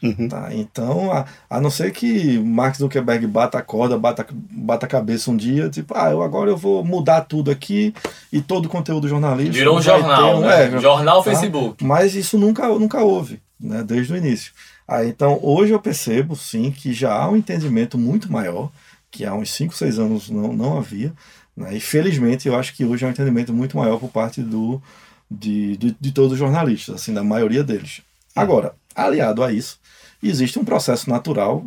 [0.02, 0.30] Uhum.
[0.30, 0.50] Tá?
[0.54, 5.30] Então, a, a não ser que Mark Zuckerberg bata a corda, bata, bata a cabeça
[5.30, 7.94] um dia, tipo, ah, eu agora eu vou mudar tudo aqui
[8.32, 9.58] e todo o conteúdo jornalístico.
[9.58, 10.68] Virou um jornal, um, né?
[10.68, 11.32] É, jornal tá?
[11.32, 11.84] Facebook.
[11.84, 13.84] Mas isso nunca, nunca houve, né?
[13.84, 14.54] desde o início.
[14.88, 18.72] Ah, então, hoje eu percebo, sim, que já há um entendimento muito maior,
[19.12, 21.14] que há uns 5, 6 anos não, não havia.
[21.56, 21.76] Né?
[21.76, 24.82] E felizmente eu acho que hoje há um entendimento muito maior por parte do,
[25.30, 28.02] de, de, de todos os jornalistas, assim, da maioria deles.
[28.36, 29.80] Agora, aliado a isso,
[30.28, 31.66] existe um processo natural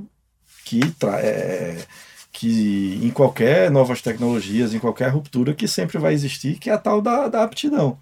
[0.65, 0.81] que,
[1.23, 1.79] é,
[2.31, 6.79] que em qualquer novas tecnologias, em qualquer ruptura, que sempre vai existir, que é a
[6.79, 7.99] tal da, da aptidão.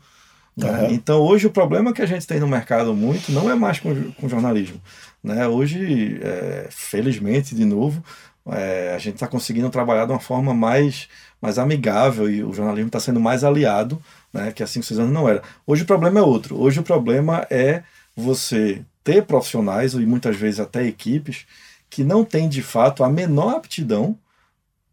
[0.57, 0.89] Né?
[0.93, 4.13] Então, hoje, o problema que a gente tem no mercado muito não é mais com,
[4.13, 4.81] com jornalismo.
[5.23, 5.47] Né?
[5.47, 8.03] Hoje, é, felizmente, de novo,
[8.47, 11.09] é, a gente está conseguindo trabalhar de uma forma mais,
[11.41, 14.01] mais amigável e o jornalismo está sendo mais aliado,
[14.33, 14.53] né?
[14.53, 15.43] que há 5, 6 anos não era.
[15.67, 16.61] Hoje o problema é outro.
[16.61, 17.83] Hoje o problema é
[18.21, 21.47] você ter profissionais, e muitas vezes até equipes,
[21.89, 24.17] que não têm de fato a menor aptidão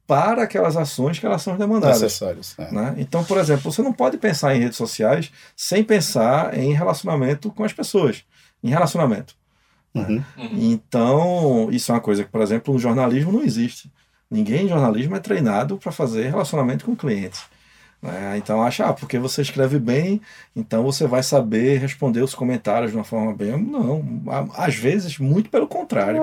[0.07, 2.01] para aquelas ações que elas são demandadas.
[2.01, 2.55] Necessárias.
[2.57, 2.71] É.
[2.71, 2.95] Né?
[2.97, 7.63] Então, por exemplo, você não pode pensar em redes sociais sem pensar em relacionamento com
[7.63, 8.23] as pessoas.
[8.63, 9.35] Em relacionamento.
[9.93, 10.01] Né?
[10.03, 10.15] Uhum.
[10.15, 10.49] Né?
[10.53, 13.91] Então, isso é uma coisa que, por exemplo, no jornalismo não existe.
[14.31, 17.41] Ninguém em jornalismo é treinado para fazer relacionamento com clientes.
[18.01, 18.38] Né?
[18.38, 20.21] Então acha, ah, porque você escreve bem,
[20.55, 23.57] então você vai saber responder os comentários de uma forma bem.
[23.57, 24.03] Não,
[24.55, 26.21] às vezes, muito pelo contrário.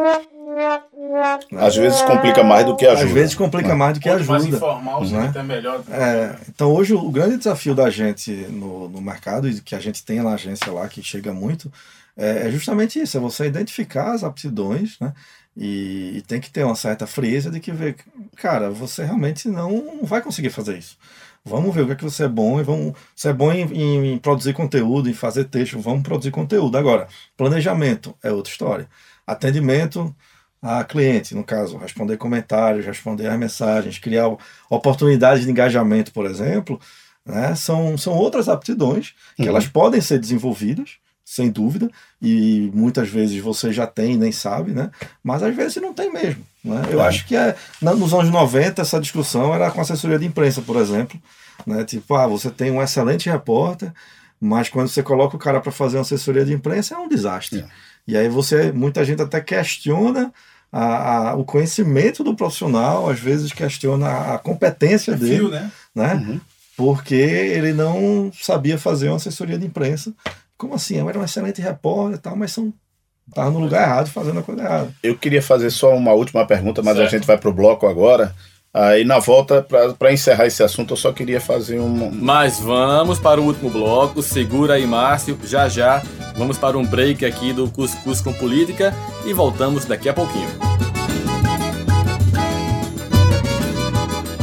[1.59, 3.05] Às vezes complica mais do que ajuda.
[3.05, 3.75] Às vezes complica É.
[3.75, 4.33] mais do que Quanto ajuda.
[4.33, 5.27] mais informal, né?
[5.29, 5.83] até melhor.
[5.91, 10.05] É, então hoje o grande desafio da gente no, no mercado e que a gente
[10.05, 11.73] tem na agência lá que chega muito
[12.17, 15.13] é, é justamente isso, é você identificar as aptidões, né?
[15.57, 17.97] E, e tem que ter uma certa frieza de que ver,
[18.37, 20.97] cara, você realmente não vai conseguir fazer isso.
[21.47, 22.95] Vamos ver o que é que você é bom e vamos.
[23.15, 26.77] Você é bom em, em- em produzir conteúdo, em fazer texto, vamos produzir conteúdo.
[26.79, 28.89] Agora, planejamento é outra história.
[29.27, 30.15] Atendimento
[30.63, 34.35] a cliente, no caso, responder comentários, responder as mensagens, criar
[34.71, 36.81] oportunidades de engajamento, por exemplo,
[37.27, 39.49] né, são, são outras aptidões que Uhum.
[39.49, 44.73] elas podem ser desenvolvidas, sem dúvida, e muitas vezes você já tem e nem sabe,
[44.73, 44.91] né?
[45.23, 46.45] Mas às vezes não tem mesmo.
[46.63, 46.83] Né?
[46.91, 47.07] Eu É.
[47.07, 50.77] acho que é, na- nos anos 90 essa discussão era com assessoria de imprensa, por
[50.77, 51.19] exemplo.
[51.67, 51.83] Né?
[51.85, 53.93] Tipo, ah, você tem um excelente repórter,
[54.41, 57.61] mas quando você coloca o cara para fazer uma assessoria de imprensa é um desastre.
[57.61, 57.67] É.
[58.07, 60.33] E aí você, muita gente até questiona
[60.71, 65.71] a- a- o conhecimento do profissional, às vezes questiona a competência dele, Fio, né?
[65.95, 66.15] né?
[66.15, 66.41] Uhum.
[66.77, 70.13] Porque ele não sabia fazer uma assessoria de imprensa.
[70.57, 70.97] Como assim?
[70.97, 72.73] Eu era um excelente repórter e tal, mas são
[73.35, 74.95] Tava no lugar errado, fazendo a coisa errada.
[75.03, 77.11] Eu queria fazer só uma última pergunta, mas a Certo.
[77.13, 78.35] gente vai pro bloco agora.
[78.73, 79.67] Aí na volta,
[79.99, 82.11] para encerrar esse assunto, eu só queria fazer um.
[82.11, 84.23] Mas vamos para o último bloco.
[84.23, 85.39] Segura aí, Márcio.
[85.45, 86.03] Já já
[86.37, 88.93] vamos para um break aqui do Cuscuz com Política
[89.25, 90.51] e voltamos daqui a pouquinho.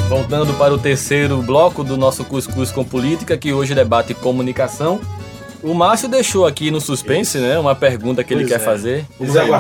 [0.09, 4.99] Voltando para o terceiro bloco do nosso Cuscuz com Política, que hoje debate comunicação.
[5.63, 7.57] O Márcio deixou aqui no suspense, né?
[7.59, 8.65] Uma pergunta que ele Pois quer é.
[8.65, 9.05] fazer.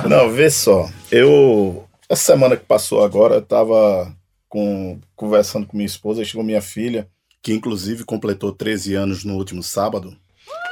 [0.09, 0.89] Não, vê só.
[1.11, 1.85] Eu.
[2.09, 4.11] Essa semana que passou agora, eu tava
[4.49, 7.07] com, conversando com minha esposa, chegou minha filha,
[7.41, 10.15] que inclusive completou 13 anos no último sábado.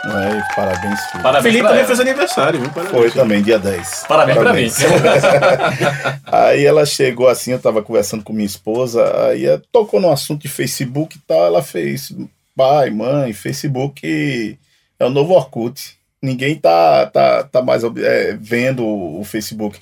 [0.04, 0.40] Não é?
[0.40, 1.24] E Parabéns, filha.
[1.24, 1.88] Parabéns Felipe também ela.
[1.88, 2.70] fez aniversário, viu?
[2.70, 2.98] Parabéns.
[2.98, 4.06] Foi também, dia 10.
[4.08, 4.70] Parabéns pra mim.
[6.26, 10.50] aí ela chegou assim, eu tava conversando com minha esposa, aí tocou no assunto de
[10.50, 12.14] Facebook e tal, ela fez,
[12.56, 14.58] pai, mãe, Facebook
[15.00, 15.98] é o novo Orkut.
[16.22, 19.80] Ninguém tá, tá, tá mais é, vendo o Facebook.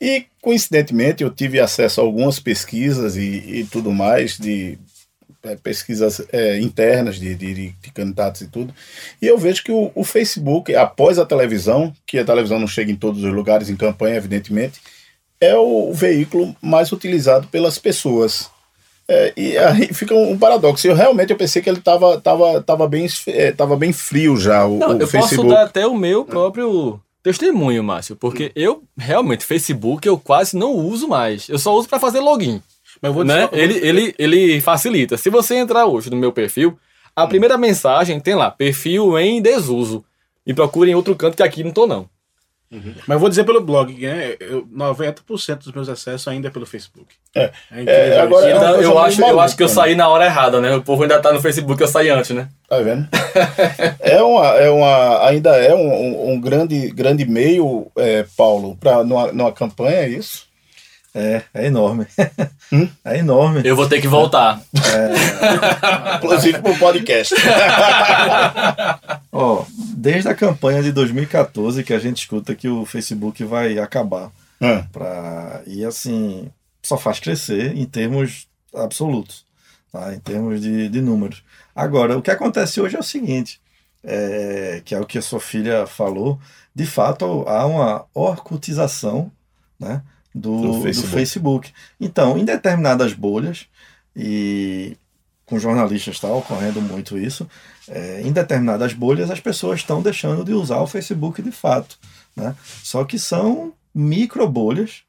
[0.00, 4.78] E, coincidentemente, eu tive acesso a algumas pesquisas e, e tudo mais, de
[5.42, 8.72] é, pesquisas é, internas de, de, de candidatos e tudo.
[9.20, 12.92] E eu vejo que o, o Facebook, após a televisão, que a televisão não chega
[12.92, 14.80] em todos os lugares, em campanha, evidentemente,
[15.40, 18.50] é o veículo mais utilizado pelas pessoas.
[19.12, 20.86] É, e aí fica um, um paradoxo.
[20.86, 24.64] Eu realmente eu pensei que ele estava tava, tava bem, é, tava bem frio já,
[24.64, 25.36] o, Não, o eu Facebook.
[25.36, 30.72] posso dar até o meu próprio testemunho, Márcio, porque eu realmente Facebook eu quase não
[30.74, 31.48] uso mais.
[31.48, 32.62] Eu só uso para fazer login,
[33.02, 33.48] Mas eu vou né?
[33.48, 35.16] dizer- Ele, ele, ele facilita.
[35.16, 36.78] Se você entrar hoje no meu perfil,
[37.16, 40.04] a primeira mensagem tem lá perfil em desuso
[40.46, 42.08] e procure em outro canto que aqui não tô não.
[42.72, 44.36] Mas eu vou dizer pelo blog, né?
[44.38, 47.06] Eu, 90% dos meus acessos ainda é pelo Facebook.
[47.34, 47.50] É.
[47.72, 48.54] incrível É, agora- isso.
[48.54, 50.74] É Então, eu meio acho, eu acho que eu maluca, saí na hora errada, né?
[50.76, 52.48] O povo ainda tá no Facebook, eu saí antes, né?
[52.68, 53.08] Tá vendo?
[53.98, 59.02] é uma, é uma, ainda é um, um- um grande, grande meio, é, Paulo, para
[59.02, 60.48] numa, numa campanha, é isso?
[61.14, 62.06] É, é enorme.
[62.72, 62.88] Hum?
[63.04, 63.62] É enorme.
[63.64, 64.62] Eu vou ter que voltar.
[66.16, 67.34] Inclusive pro podcast.
[69.32, 69.64] Ó,
[69.96, 74.30] desde a campanha de 2014 que a gente escuta que o Facebook vai acabar.
[74.60, 74.82] Hum.
[74.92, 76.48] Pra, e assim,
[76.82, 79.44] só faz crescer em termos absolutos,
[79.90, 80.14] tá?
[80.14, 81.42] em termos de, de números.
[81.74, 83.60] Agora, o que acontece hoje é o seguinte,
[84.04, 86.38] é, que é o que a sua filha falou,
[86.74, 89.30] de fato há uma orcutização
[89.78, 90.02] né,
[90.34, 91.12] do, Do do Facebook.
[91.12, 91.72] Facebook.
[92.00, 93.66] Então, em determinadas bolhas,
[94.14, 94.96] e
[95.46, 97.48] com jornalistas está ocorrendo muito isso,
[97.88, 101.98] é, em determinadas bolhas as pessoas estão deixando de usar o Facebook de fato.
[102.36, 102.54] Né?
[102.82, 105.02] Só que são micro bolhas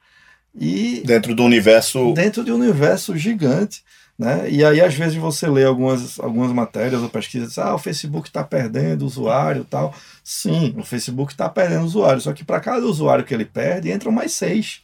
[0.60, 2.14] e Dentro do universo.
[2.14, 3.84] dentro de um universo gigante.
[4.18, 4.50] Né?
[4.52, 7.80] E aí, às vezes, você lê algumas, algumas matérias ou pesquisas e diz, ah, o
[7.80, 9.96] Facebook está perdendo usuário e tal.
[10.24, 14.12] Sim, o Facebook está perdendo usuário, só que para cada usuário que ele perde, entram
[14.12, 14.82] mais seis.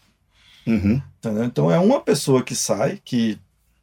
[0.68, 1.02] Uhum.
[1.20, 1.44] Entendeu?
[1.46, 3.40] Então é uma pessoa que sai, que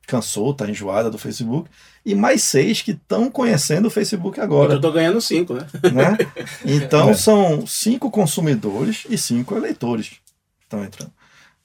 [0.06, 1.70] cansou, está enjoada do Facebook,
[2.04, 4.74] e mais seis que estão conhecendo o Facebook agora.
[4.74, 5.66] Eu tô ganhando cinco, né?
[5.92, 6.18] né?
[6.64, 7.14] Então É.
[7.14, 10.16] são cinco consumidores e cinco eleitores que
[10.62, 11.10] estão entrando.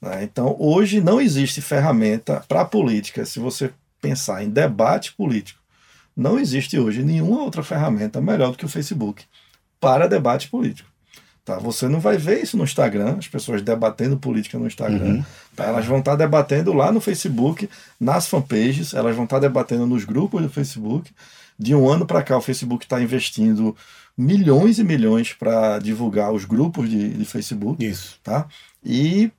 [0.00, 0.24] né?
[0.24, 5.60] Então hoje não existe ferramenta para a política, se você pensar em debate político,
[6.16, 9.24] não existe hoje nenhuma outra ferramenta melhor do que o Facebook
[9.78, 10.88] para debate político.
[11.44, 11.58] Tá?
[11.58, 15.04] Você não vai ver isso no Instagram, as pessoas debatendo política no Instagram.
[15.04, 15.24] Uhum.
[15.56, 15.64] Tá?
[15.64, 19.86] Elas vão estar tá debatendo lá no Facebook, nas fanpages, elas vão estar tá debatendo
[19.86, 21.10] nos grupos do Facebook.
[21.58, 23.76] De um ano para cá, o Facebook está investindo
[24.16, 27.84] milhões e milhões para divulgar os grupos de, de Facebook.
[27.84, 28.18] Isso.
[28.22, 28.46] Tá?
[28.84, 29.30] E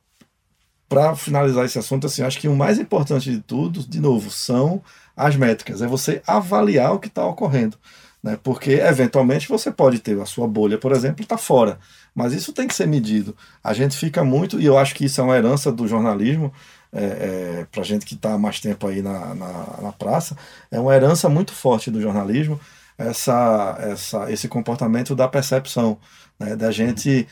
[0.89, 4.81] para finalizar esse assunto, assim, acho que o mais importante de tudo, de novo, são
[5.15, 5.81] as métricas.
[5.81, 7.77] É você avaliar o que está ocorrendo.
[8.23, 8.37] Né?
[8.43, 11.79] Porque, eventualmente, você pode ter a sua bolha, por exemplo, está fora.
[12.13, 13.35] Mas isso tem que ser medido.
[13.63, 16.53] A gente fica muito, e eu acho que isso é uma herança do jornalismo,
[16.93, 17.03] é,
[17.61, 20.35] é, para gente que está mais tempo aí na, na, na, praça,
[20.69, 22.59] é uma herança muito forte do jornalismo
[22.97, 25.97] essa, essa, esse comportamento da percepção,
[26.39, 26.55] né?
[26.55, 27.27] da gente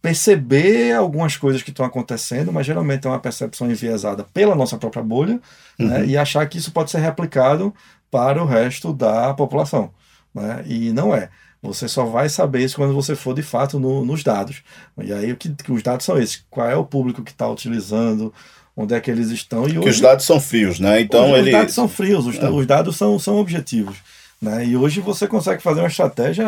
[0.00, 5.02] perceber algumas coisas que estão acontecendo, mas geralmente é uma percepção enviesada pela nossa própria
[5.02, 5.40] bolha né,
[5.80, 5.88] uhum.
[5.88, 7.74] né, e achar que isso pode ser replicado
[8.10, 9.90] para o resto da população.
[10.34, 11.28] Né, e não é.
[11.60, 14.62] Você só vai saber isso quando você for de fato no, nos dados.
[15.02, 16.44] E aí o que, que, os dados são esses?
[16.48, 18.32] Qual é o público que está utilizando?
[18.76, 19.68] Onde é que eles estão?
[19.68, 21.00] E hoje, os dados são frios, né?
[21.00, 21.50] Então os, ele...
[21.50, 22.48] os dados são frios, os, é.
[22.48, 23.96] os dados são, são objetivos.
[24.40, 24.66] Né?
[24.66, 26.46] E hoje você consegue fazer uma estratégia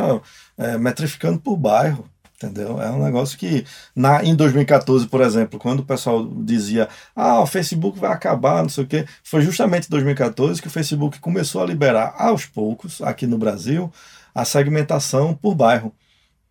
[0.56, 2.08] é, metrificando por bairro.
[2.42, 2.80] Entendeu?
[2.80, 7.46] É um negócio que, na, em 2014, por exemplo, quando o pessoal dizia ah, o
[7.46, 11.62] Facebook vai acabar, não sei o quê, foi justamente em 2014 que o Facebook começou
[11.62, 13.92] a liberar aos poucos, aqui no Brasil,
[14.34, 15.92] a segmentação por bairro.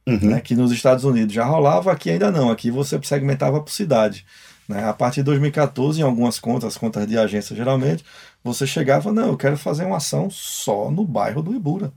[0.08, 0.30] Uhum.
[0.30, 2.50] Né, que nos Estados Unidos já rolava, aqui ainda não.
[2.50, 4.26] Aqui você segmentava por cidade.
[4.68, 4.88] Né?
[4.88, 8.06] A partir de 2014, em algumas contas, contas de agência geralmente,
[8.44, 11.92] você chegava, não, eu quero fazer uma ação só no bairro do Ibura,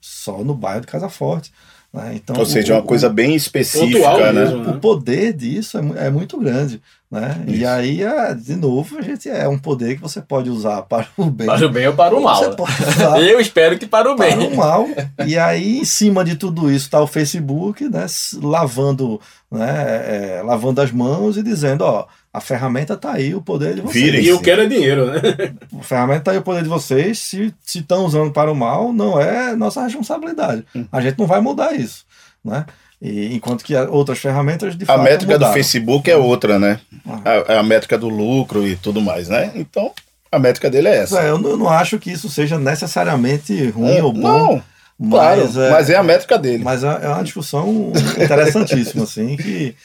[0.00, 1.52] só no bairro de Casa Forte.
[1.98, 2.12] Né?
[2.14, 4.44] Então, Ou seja, o, uma coisa bem específica, né?
[4.44, 4.70] Mesmo, né?
[4.70, 6.80] O poder disso é, é muito grande.
[7.10, 7.42] Né?
[7.46, 11.08] E aí, é, de novo, a gente é um poder que você pode usar para
[11.16, 11.46] o bem.
[11.46, 12.42] Para o bem ou para o mal.
[13.18, 14.36] Eu espero que para o bem.
[14.36, 14.86] Para o mal.
[15.26, 18.04] E aí, em cima de tudo isso, está o Facebook, né?
[18.42, 19.18] Lavando,
[19.50, 20.38] né?
[20.38, 24.24] É, lavando as mãos e dizendo, ó, a ferramenta está aí, o poder de vocês.
[24.24, 25.20] E eu quero é dinheiro, né?
[25.80, 27.18] A ferramenta está aí, o poder de vocês.
[27.18, 30.64] Se estão usando para o mal, não é nossa responsabilidade.
[30.76, 30.84] Hum.
[30.92, 32.04] A gente não vai mudar isso,
[32.44, 32.66] né?
[33.00, 35.52] E, enquanto que outras ferramentas de A métrica mudaram.
[35.52, 36.80] do Facebook é outra, né?
[37.06, 37.20] Ah.
[37.48, 39.52] A, a, métrica do lucro e tudo mais, né?
[39.54, 39.92] Então,
[40.32, 41.20] a métrica dele é essa.
[41.20, 44.20] É, eu, não, não acho que isso seja necessariamente ruim é, ou bom.
[44.20, 44.62] Não,
[44.98, 46.64] mas, claro, é, mas é a métrica dele.
[46.64, 49.76] Mas é, é uma discussão interessantíssima, assim, que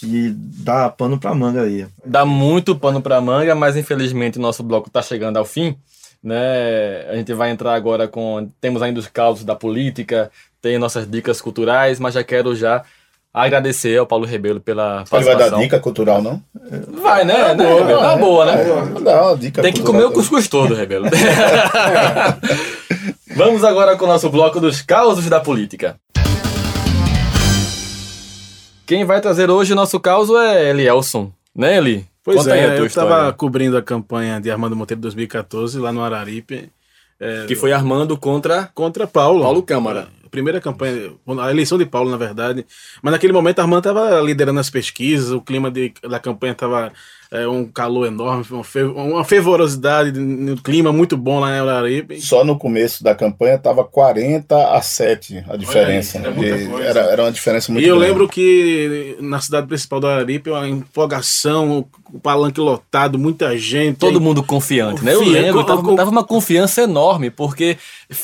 [0.00, 1.86] que dá pano para manga aí.
[2.04, 5.76] Dá muito pano para manga, mas infelizmente nosso bloco está chegando ao fim.
[6.22, 7.06] Né?
[7.08, 8.48] A gente vai entrar agora com.
[8.60, 12.84] Temos ainda os causos da política, tem nossas dicas culturais, mas já quero já
[13.32, 15.30] agradecer ao Paulo Rebelo pela participação.
[15.30, 16.42] Ele vai dar dica cultural, não?
[17.00, 17.54] Vai, né?
[17.54, 18.00] né boa, Rebelo?
[18.00, 18.56] Tá boa, né?
[19.02, 21.06] Dá uma dica Tem que comer o cuscuz todo, Rebelo.
[23.36, 25.96] Vamos agora com o nosso bloco dos causos da política.
[28.84, 32.06] Quem vai trazer hoje o nosso caso é Elielson, né, Eli?
[32.28, 36.70] Pois Conta é, eu estava cobrindo a campanha de Armando Monteiro 2014 lá no Araripe.
[37.18, 39.44] É, que foi Armando contra contra Paulo.
[39.44, 40.08] Paulo Câmara.
[40.22, 42.66] A primeira campanha, a eleição de Paulo, na verdade.
[43.00, 46.92] Mas naquele momento Armando estava liderando as pesquisas, o clima de, da campanha estava
[47.30, 48.44] é, um calor enorme,
[48.94, 52.20] uma fervorosidade no clima muito bom lá em Araripe.
[52.22, 56.18] Só no começo da campanha estava 40 a 7 a diferença.
[56.18, 58.10] Aí, é era, era uma diferença muito E eu grande.
[58.10, 63.98] lembro que na cidade principal do Araripe, uma empolgação, o palanque lotado, muita gente.
[63.98, 65.12] Todo aí, mundo confiante, né?
[65.12, 67.76] Eu lembro, tava, tava uma confiança enorme, porque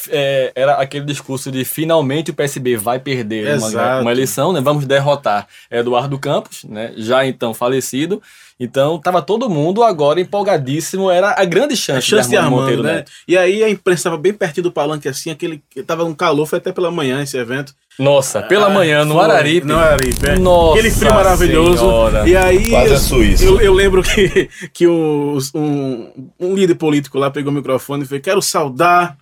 [0.09, 4.63] é, era aquele discurso de finalmente o PSB vai perder uma, uma, eleição, né?
[4.63, 6.95] Vamos derrotar Eduardo Campos, né?
[6.97, 8.23] Já então falecido.
[8.59, 12.83] Então, tava todo mundo agora empolgadíssimo, era a grande chance, a chance de Armando, Monteiro
[12.85, 12.95] né?
[12.95, 13.11] Neto.
[13.27, 16.59] E aí a imprensa estava bem pertinho do palanque assim, aquele tava um calor, foi
[16.59, 17.75] até pela manhã esse evento.
[17.99, 19.67] Nossa, pela ah, manhã no Araripe.
[19.67, 20.39] No Araripe, é.
[20.39, 21.79] Nossa Aquele frio maravilhoso.
[21.79, 22.29] Senhora.
[22.29, 23.45] E aí Quase a Suíça.
[23.45, 28.07] Eu, eu lembro que, que um, um, um líder político lá pegou o microfone e
[28.07, 29.17] fez: "Quero saudar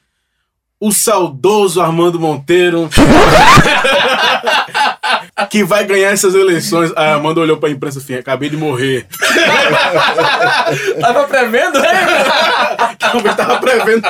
[0.83, 2.91] o saudoso Armando Monteiro.
[5.51, 6.93] que vai ganhar essas eleições.
[6.97, 9.07] A Amanda olhou pra imprensa assim, acabei de morrer.
[11.01, 12.97] tava prevendo, né?
[12.99, 14.03] Talvez tava prevendo.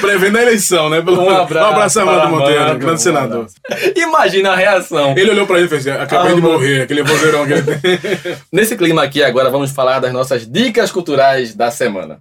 [0.00, 1.00] Prevendo a eleição, né?
[1.00, 3.46] Um abraço, um abraço Amanda Monteiro, grande senador.
[3.96, 5.14] Imagina a reação.
[5.16, 7.62] Ele olhou pra ele e fez assim, acabei ah, de morrer, aquele vozeirão que ele
[7.62, 7.98] tem.
[8.52, 12.18] Nesse clima aqui, agora vamos falar das nossas dicas culturais da semana.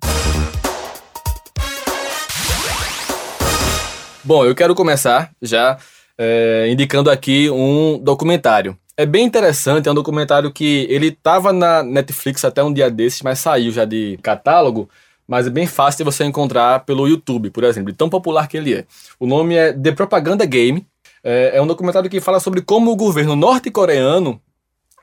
[4.24, 5.78] Bom, eu quero começar já
[6.18, 8.78] é, indicando aqui um documentário.
[8.98, 13.22] É bem interessante, é um documentário que ele estava na Netflix até um dia desses,
[13.22, 14.90] mas saiu já de catálogo,
[15.28, 18.74] mas é bem fácil de você encontrar pelo YouTube, por exemplo, tão popular que ele
[18.74, 18.86] é.
[19.20, 20.86] O nome é The Propaganda Game.
[21.24, 24.42] É, é um documentário que fala sobre como o governo norte-coreano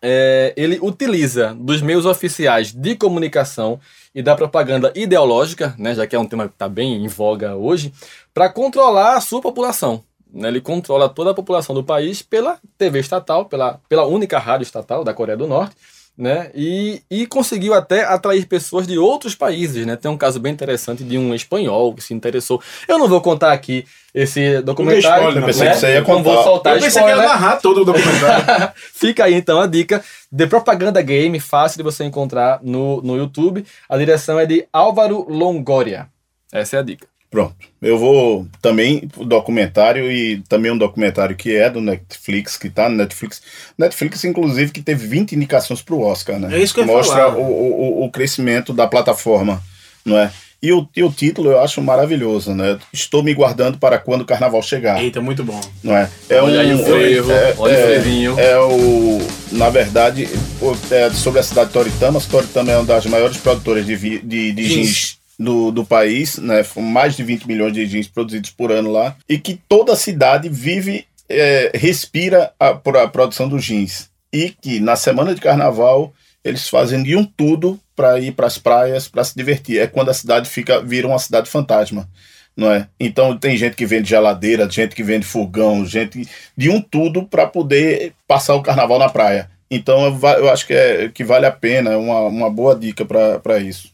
[0.02, 3.80] é, ele utiliza dos meios oficiais de comunicação
[4.14, 7.56] e da propaganda ideológica, né, já que é um tema que está bem em voga
[7.56, 7.92] hoje,
[8.32, 10.04] para controlar a sua população.
[10.32, 14.64] Né, ele controla toda a população do país pela TV estatal, pela, pela única rádio
[14.64, 15.74] estatal da Coreia do Norte,
[16.18, 16.50] né?
[16.52, 19.94] E, e conseguiu até atrair pessoas de outros países, né?
[19.94, 22.60] Tem um caso bem interessante de um espanhol que se interessou.
[22.88, 25.40] Eu não vou contar aqui esse documentário, spoiler, né?
[25.40, 26.42] eu pensei que você ia Não vou contar.
[26.42, 27.32] soltar Eu pensei que ia spoiler.
[27.40, 28.72] narrar todo o documentário.
[28.74, 33.64] Fica aí então a dica de propaganda game, fácil de você encontrar no, no YouTube.
[33.88, 36.08] A direção é de Álvaro Longoria.
[36.52, 37.06] Essa é a dica.
[37.30, 37.54] Pronto.
[37.82, 42.88] Eu vou também o documentário e também um documentário que é do Netflix, que tá
[42.88, 43.42] no Netflix.
[43.76, 46.56] Netflix, inclusive, que teve 20 indicações para o Oscar, né?
[46.58, 47.36] É isso que eu Mostra falar.
[47.36, 49.62] O, o, o crescimento da plataforma,
[50.04, 50.30] não é?
[50.60, 52.78] E o, e o título eu acho maravilhoso, né?
[52.92, 55.60] Estou me guardando para quando o carnaval chegar, Eita, muito bom.
[55.84, 56.10] não é?
[56.28, 58.40] É olha aí o frevo, é, olha o é, frevinho.
[58.40, 59.18] é o,
[59.52, 60.28] na verdade,
[60.60, 62.20] o- é sobre a cidade de Toritama.
[62.22, 65.17] Toritama é uma das maiores produtoras de, vi- de, de Jeans.
[65.38, 66.64] Do, do país, né?
[66.76, 69.16] Mais de 20 milhões de jeans produzidos por ano lá.
[69.28, 74.10] E que toda a cidade vive, é, respira a, a produção dos jeans.
[74.32, 76.12] E que na semana de carnaval
[76.44, 79.80] eles fazem de um tudo para ir para as praias, para se divertir.
[79.80, 82.08] É quando a cidade fica vira uma cidade fantasma.
[82.56, 82.88] Não é?
[82.98, 87.46] Então tem gente que vende geladeira, gente que vende fogão, gente de um tudo para
[87.46, 89.48] poder passar o carnaval na praia.
[89.70, 93.58] Então eu acho que, é, que vale a pena, é uma, uma boa dica para
[93.58, 93.92] isso.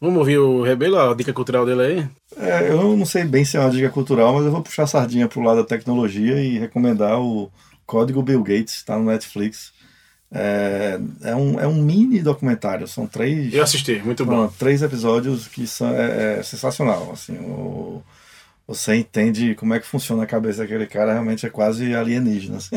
[0.00, 2.08] Vamos ouvir o Rebelo, a dica cultural dele aí?
[2.36, 4.86] É, eu não sei bem se é uma dica cultural, mas eu vou puxar a
[4.86, 7.50] sardinha pro lado da tecnologia e recomendar o
[7.86, 9.72] Código Bill Gates, está no Netflix.
[10.30, 14.32] É, é, um, é um mini documentário, são três, Eu assisti, muito bom.
[14.32, 17.10] Pronto, três episódios que são é, é sensacional.
[17.12, 18.02] Assim, o-
[18.68, 22.56] você entende como é que funciona a cabeça daquele cara, realmente é quase alienígena.
[22.56, 22.76] assim.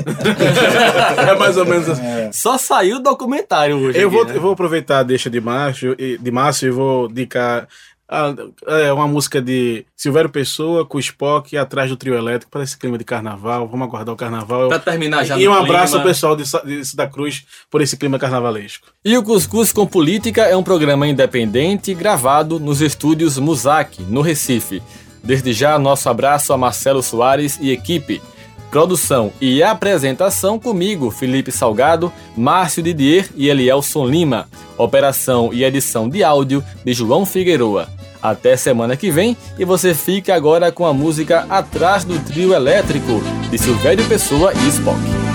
[1.30, 2.06] é mais ou menos assim.
[2.06, 3.98] É, Só saiu o documentário hoje.
[4.00, 4.36] Eu aqui, vou, né?
[4.36, 7.68] eu vou aproveitar a deixa de Márcio, e- de Márcio e vou indicar
[8.12, 8.34] a-
[8.68, 12.98] é, uma música de Silvério Pessoa com Spock atrás do trio elétrico para esse clima
[12.98, 13.68] de carnaval.
[13.68, 14.68] Vamos aguardar o carnaval.
[14.68, 16.02] Pra terminar já e um abraço clima.
[16.04, 18.88] ao pessoal de, de Santa Cruz por esse clima carnavalesco.
[19.06, 24.82] E o Cuscuz com Política é um programa independente gravado nos estúdios Musac, no Recife.
[25.24, 28.22] Desde já, nosso abraço a Marcelo Soares e equipe.
[28.72, 34.48] Produção e apresentação comigo, Felipe Salgado, Márcio Didier e Elielson Lima.
[34.78, 37.88] Operação e edição de áudio de João Figueroa.
[38.22, 43.22] Até semana que vem e você fica agora com a música Atrás do Trio Elétrico,
[43.50, 45.29] de Silvério Pessoa e Spock.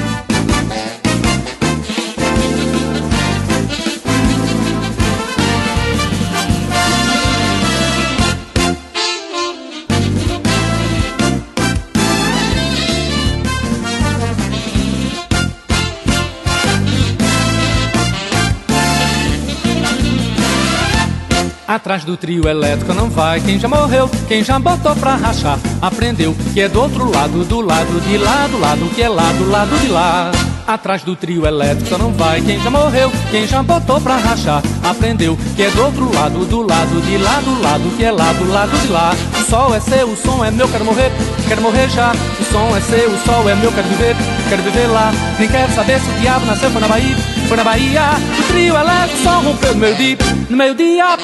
[21.66, 26.36] Atrás do trio elétrico não vai quem já morreu, quem já botou pra rachar, aprendeu
[26.52, 29.50] que é do outro lado, do lado de lá, do lado que é lá, do
[29.50, 30.30] lado de lá.
[30.66, 35.38] Atrás do trio elétrico não vai quem já morreu, quem já botou pra rachar, aprendeu
[35.56, 38.50] que é do outro lado, do lado de lá, do lado que é lá, do
[38.50, 39.14] lado de lá.
[39.40, 41.10] O sol é seu, o som é meu, quero morrer,
[41.48, 42.12] quero morrer já.
[42.12, 44.16] O som é seu, o sol é meu, quero viver,
[44.50, 45.12] quero viver lá.
[45.38, 47.16] Nem quero saber se o diabo nasceu foi na Bahia,
[47.48, 48.02] foi na Bahia.
[48.38, 50.18] O trio elétrico só rompeu no meio dia,
[50.50, 51.16] no meio dia.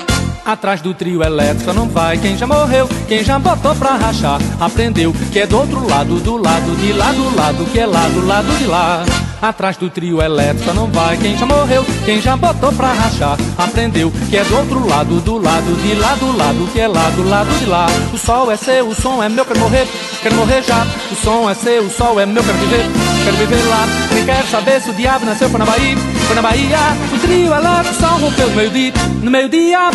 [0.51, 5.14] Atrás do trio elétrico não vai quem já morreu, quem já botou pra rachar, aprendeu
[5.30, 8.26] que é do outro lado, do lado de lá, do lado que é lá, do
[8.26, 9.05] lado de lá.
[9.40, 14.12] Atrás do trio elétrico não vai quem já morreu, quem já botou pra rachar, aprendeu
[14.28, 17.28] que é do outro lado, do lado de lá, do lado que é lá, do
[17.28, 17.86] lado de lá.
[18.12, 19.86] O sol é seu, o som é meu, quero morrer,
[20.20, 20.84] quero morrer já.
[21.12, 22.86] O som é seu, o sol é meu, quero viver,
[23.24, 23.86] quero viver lá.
[24.12, 25.96] Nem quero saber se o diabo nasceu foi na Bahia,
[26.26, 26.78] foi na Bahia.
[27.14, 28.92] O trio elétrico só rompeu no meio-dia,
[29.22, 29.90] no meio-dia.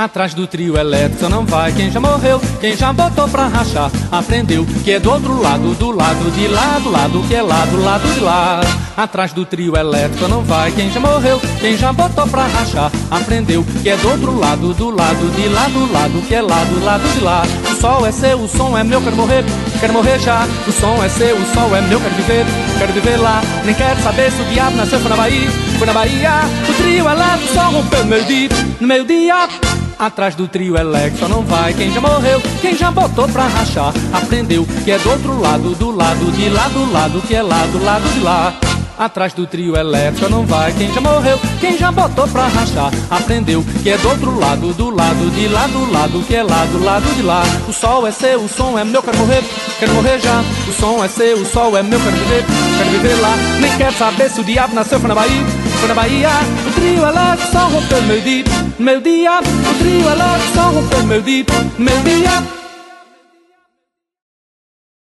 [0.00, 4.66] Atrás do trio elétrico não vai quem já morreu, quem já botou pra rachar, aprendeu
[4.82, 7.84] que é do outro lado, do lado de lá, do lado que é lá, do
[7.84, 8.62] lado de lá.
[8.96, 13.62] Atrás do trio elétrico não vai quem já morreu, quem já botou pra rachar, aprendeu
[13.82, 16.82] que é do outro lado, do lado de lá, do lado que é lá, do
[16.82, 17.42] lado de lá.
[17.70, 19.44] O sol é seu, o som é meu, quero morrer,
[19.80, 20.48] quero morrer já.
[20.66, 22.46] O som é seu, o sol é meu, quero viver,
[22.78, 23.42] quero viver lá.
[23.66, 25.50] Nem quero saber se o diabo nasceu na Bahia,
[25.80, 26.32] foi na Bahia.
[26.68, 29.48] O trio elétrico só rompeu meio dia, no meio dia.
[29.98, 34.66] Atrás do trio elétrico não vai quem já morreu, quem já botou pra rachar, aprendeu
[34.84, 37.82] que é do outro lado, do lado de lá, do lado que é lá, do
[37.82, 38.54] lado de lá.
[38.98, 43.64] Atrás do trio elétrico não vai quem já morreu, quem já botou pra rachar, aprendeu
[43.82, 46.84] que é do outro lado, do lado de lá, do lado que é lá, do
[46.84, 47.42] lado de lá.
[47.66, 49.42] O sol é seu, o som é meu, quero morrer,
[49.78, 50.42] quero morrer já.
[50.68, 52.44] O som é seu, o sol é meu, quero viver,
[52.76, 53.34] quero viver lá.
[53.58, 55.46] Nem quero saber se o diabo nasceu foi na Bahia,
[55.80, 56.28] foi na Bahia.
[56.66, 57.02] O trio
[57.50, 58.44] só rompeu meio dia,
[58.78, 59.40] meio dia.
[59.40, 60.08] O trio
[60.54, 61.44] só rompeu dia,
[61.78, 62.59] meio dia.